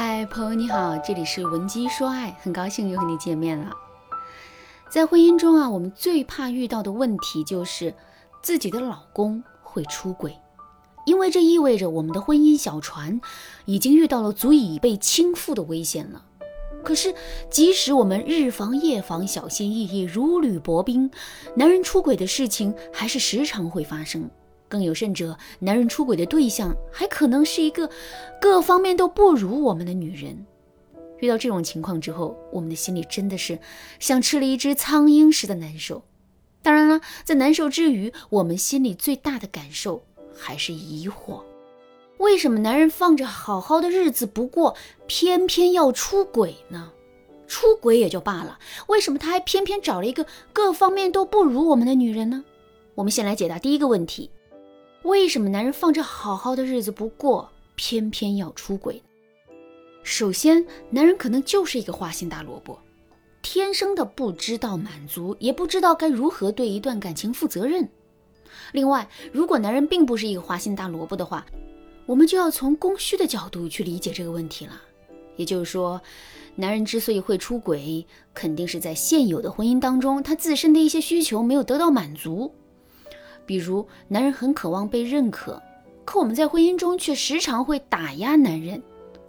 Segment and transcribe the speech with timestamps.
[0.00, 3.72] 嗨，朋友你好，这里是文姬说爱，很高兴又和你见面了。
[4.88, 7.92] 在婚姻中啊，我们最怕遇到的问题就是
[8.40, 10.38] 自己的老公会出轨，
[11.04, 13.20] 因为这意味着我们的婚姻小船
[13.64, 16.24] 已经遇到了足以被倾覆的危险了。
[16.84, 17.12] 可是，
[17.50, 21.10] 即使我们日防夜防、小心翼翼、如履薄冰，
[21.56, 24.30] 男人出轨的事情还是时常会发生。
[24.68, 27.90] 更有甚者，男人出轨的对象还可能是一个
[28.40, 30.46] 各方面都不如我们的女人。
[31.20, 33.58] 遇到这种情况之后，我们的心里真的是
[33.98, 36.02] 像吃了一只苍蝇似的难受。
[36.62, 40.04] 当然了，在难受之余，我们心里最大的感受
[40.36, 41.42] 还是疑惑：
[42.18, 46.92] 为什么男人放着好好的日子不过，偏偏要出轨呢？
[47.46, 48.58] 出轨也就罢了，
[48.88, 52.44] 为什么他还偏偏找了一个各方面都不如我们的女人呢？
[52.94, 54.30] 我们先来解答第一个问题。
[55.08, 59.02] 为什么男人放着好好的日子不过，偏偏要出轨？
[60.02, 62.78] 首先，男人可能就是一个花心大萝卜，
[63.40, 67.88] 天生的不知道满足，也不知道该如何对一段感情负责任。
[68.72, 71.46] 另外，如果男人并不是一个花心大萝卜的话，
[72.04, 74.78] 我们就要从供需的角度去理解这个问题了。
[75.36, 75.98] 也就是说，
[76.54, 82.52] 男人之所以会出轨，肯定是在现有的婚姻当中，他自身的一些需求没有得到满足。
[83.48, 85.62] 比如，男人很渴望被认可，
[86.04, 88.76] 可我们在婚姻中却时常会打压男人。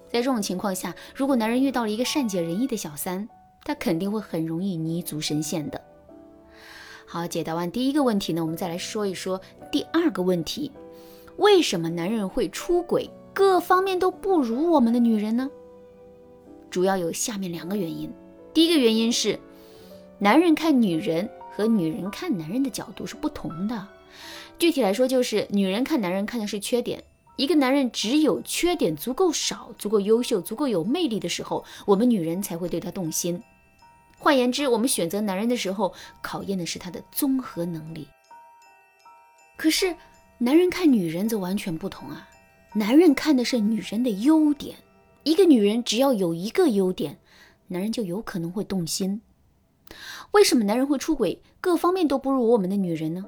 [0.10, 3.30] 在这种情况下，如果男人遇到了一个善解人意的小三，
[3.64, 5.82] 他肯定会很容易泥足深陷的。
[7.06, 9.40] 好，解答完第一个问题呢，我们再来说一说
[9.72, 10.70] 第二个问题：
[11.38, 15.50] 为什么男人会出轨，各方面都不如我们的女人呢？
[16.70, 18.12] 主要有下面两个原因。
[18.54, 19.40] 第一个原因是，
[20.18, 23.88] 男人看女人和女人看男人的角度是不同的。
[24.58, 27.04] 具体来说，就是女人看男人看的是缺点。
[27.36, 33.42] 一个男人只有缺点足够少、足够优秀、足够有魅力的时候，我们女人才会对他动心。
[34.18, 38.06] 换言之，我们选择男人的时候，考验的是他的综合能力。
[39.56, 39.96] 可是，
[40.38, 42.28] 男人看女人则完全不同啊！
[42.74, 44.76] 男人看的是女人的优点。
[45.24, 47.18] 一个女人只要有一个优点，
[47.68, 49.22] 男人就有可能会动心。
[50.32, 53.26] 为什么男人会出轨，各方面都不如我们的女人呢？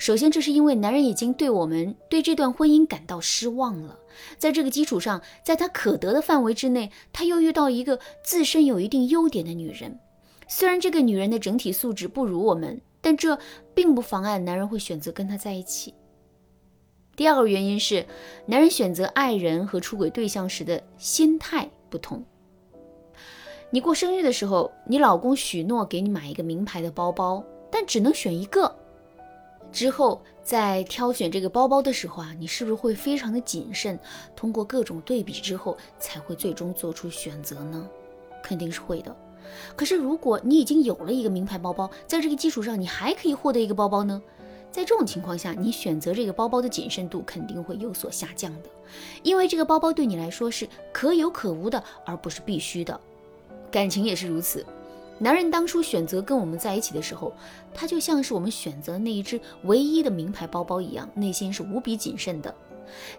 [0.00, 3.98] 首先，这是因为男人已经对我们对这段婚姻感到失望了。
[4.38, 10.00] 在这个基础上，在他可得的范围之内，他又遇到一个自身有一定优点的女人。
[10.48, 13.38] 虽然这个女人的整体素质不如我们，但这
[13.74, 15.92] 并不妨碍男人会选择跟她在一起。
[17.14, 18.06] 第二个原因是，
[18.46, 22.24] 男人选择爱人和出轨对象时的心态不同。
[23.70, 28.74] 你过生日的时候，你老公许诺给你买一个名牌的包包，但只能选一个。
[29.72, 33.98] 之后在挑选这个包包的时候啊，你是不是会非常的谨慎？
[34.34, 37.88] 通过各种对比之后，才会最终做出选择呢？
[38.42, 39.16] 肯定是会的。
[39.74, 44.20] 可是如果你已经有了一个名牌包包，在这个基础上，你还可以获得一个包包呢？
[44.70, 48.70] 在这种情况下，你选择这个包包的谨慎度肯定会有所下降的，
[49.22, 52.98] 因为这个包包对你来说是可有可无的，而不是必须的。
[53.70, 54.64] 感情也是如此。
[55.22, 57.32] 男人当初选择跟我们在一起的时候，
[57.74, 62.52] 他就像是我们选择那一只唯一的名牌包包一样，内心是无比谨慎的。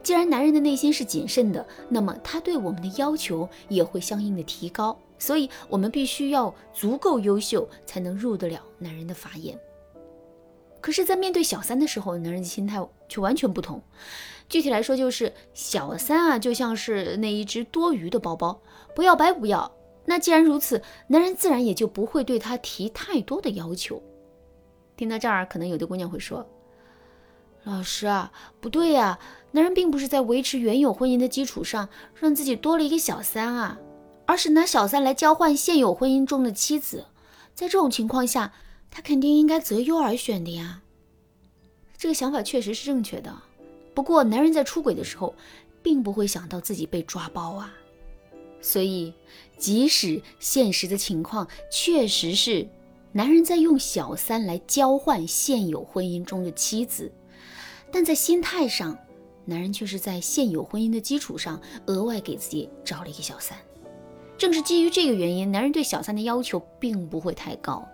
[0.01, 4.99] 既然男人的内心是谨慎的，那么他对我们的要求也会相应的提高。
[5.19, 9.55] 所以，我们必须要足够优秀，才能入得了男人的法眼。
[10.81, 13.79] 可是，在面对小三的时候，男人的心态却完全不同。
[14.49, 18.59] 具体来说，就是小三啊，就像是那一只多余的包包，
[18.95, 19.71] 不要白不要。
[20.05, 24.01] 那既然如此，男人自然也就不会对她提太多的要求。
[24.97, 26.45] 听到这儿，可能有的姑娘会说
[27.63, 29.17] ：“老师啊，不对呀，
[29.51, 33.79] 男人并不是在维持原有婚姻的基础上让自己多了一个小三啊，
[34.25, 37.05] 而是拿小三来交换现有婚姻中的妻子。
[37.53, 38.53] 在这种情况下，
[38.89, 40.81] 他肯定应该择优而选的呀。”
[41.97, 43.31] 这个想法确实是正确的，
[43.93, 45.35] 不过男人在出轨的时候，
[45.83, 47.71] 并不会想到自己被抓包啊。
[48.61, 49.13] 所以，
[49.57, 52.67] 即使现实的情况确实是
[53.11, 57.11] 男人在用小三来交换现有婚姻中的妻子，
[57.91, 58.97] 但在心态上，
[59.45, 63.57] 男人却是在现有婚姻的基础上额外给自己找了一个小三。
[64.41, 67.87] 正是基于这个原因，男人对小三的要求并不会太高。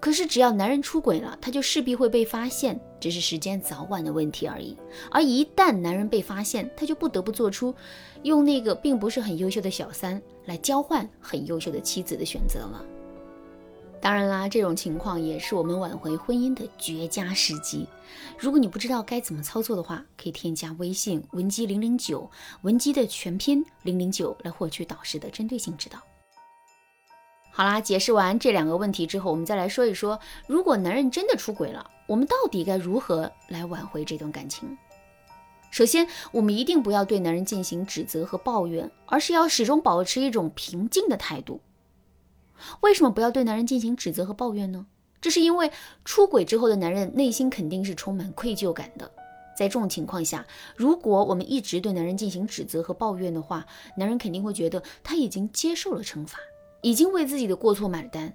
[0.00, 4.74] 可是，只要男人出轨了，他就势必会被发现，只是时间早晚的问题而已。
[5.10, 7.74] 而一旦男人被发现，他就不得不做出
[8.22, 12.82] 用那个并不是很优秀的小三来交换很优秀的妻子的选择了。
[14.02, 17.86] 当然啦，这种情况也是我们挽回婚姻的绝佳时机。
[18.36, 22.28] 如果你不知道该怎么操作的话，可以添加微信文姬零零九，
[22.62, 26.00] 文姬的全拼零零九来获取导师的针对性指导。
[27.52, 30.18] 好啦，解释完这两个问题之后，我们再来说一说，
[30.48, 34.76] 如果男人真的出轨了，我们到底该如何来挽回这段感情？
[35.70, 41.60] 首先，我们一定不要对男人进行指责和抱怨，而是要始终保持一种平静的态度。
[42.80, 44.86] 为什么不要对男人进行指责和抱怨呢？
[45.20, 45.70] 这是因为
[46.04, 49.10] 出轨之后的男人内心肯定是充满愧疚感的。
[49.56, 50.44] 在这种情况下，
[50.74, 53.66] 如果我们一直对男人进行指责和抱怨的话，
[53.96, 56.38] 男人肯定会觉得他已经接受了惩罚，
[56.80, 58.34] 已经为自己的过错买单。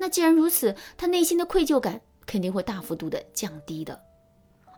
[0.00, 4.00] 那既然如此，他内心的愧疚感肯定会大幅度的降低的。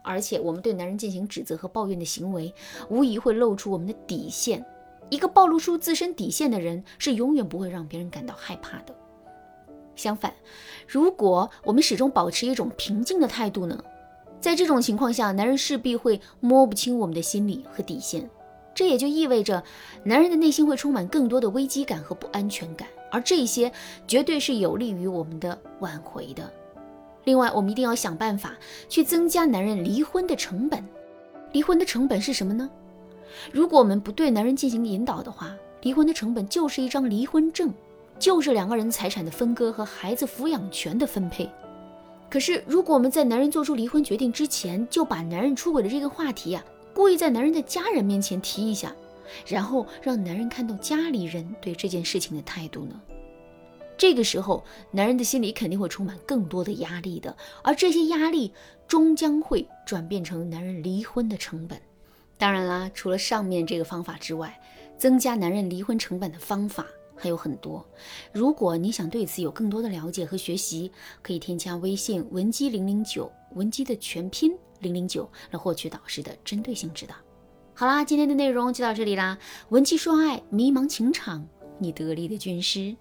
[0.02, 2.52] 而且，我们对男人进行指责和抱怨的行为，
[2.90, 4.64] 无疑会露出我们的底线。
[5.08, 8.94] 一个暴露出自身底线的人，是永远不会让别人感到害怕的。
[9.94, 10.32] 相反，
[10.87, 13.79] 如果我们始终保持一种平静的态度呢？
[14.41, 18.29] 在这种情况下，男人势必会摸不清我们的心理和底线，
[18.75, 19.64] 这也就意味着
[20.05, 23.73] 男人的内心会充满更多的危机感和不安全感，而这些
[24.06, 26.53] 绝对是有利于我们的挽回的。
[27.25, 28.55] 另外，我们一定要想办法
[28.88, 30.85] 去增加男人离婚的成本。
[31.53, 32.70] 离婚的成本是什么呢？
[33.52, 37.73] 如果我们不对男人进行引导的话，离婚的成本就是一张离婚证，
[38.19, 41.49] 就是两个人财产的分割和孩子抚养权的分配。
[42.28, 48.93] 可是，如果我们在男人做出离婚决定之前，就把男人出轨的这个话题呀，故意在男人的家人面前提一下，
[49.46, 53.00] 然后让男人看到家里人对这件事情的态度呢？
[53.96, 58.52] 这个时候，男人的心里肯定会充满更多的压力的，而这些压力
[58.88, 61.81] 终将会转变成男人离婚的成本。
[62.38, 64.60] 当然啦，除了上面这个方法之外，
[64.98, 67.84] 增加男人离婚成本的方法还有很多。
[68.32, 70.90] 如果你想对此有更多的了解和学习，
[71.22, 77.14] 可以添加微信文姬零零九，文姬的全拼零零九，来获取导师的针对性指导。
[77.72, 79.38] 好啦，今天的内容就到这里啦。
[79.70, 81.46] 文姬说爱，迷茫情场，
[81.78, 82.96] 你得力的军师。